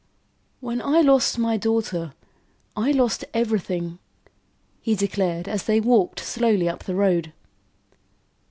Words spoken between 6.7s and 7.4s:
the road.